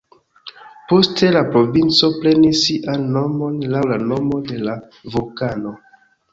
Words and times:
Poste 0.91 1.29
la 1.35 1.43
provinco 1.57 2.09
prenis 2.23 2.63
sian 2.69 3.05
nomon 3.19 3.61
laŭ 3.77 3.85
la 3.95 4.01
nomo 4.09 4.43
de 4.51 4.61
la 4.67 4.77
vulkano. 5.15 5.79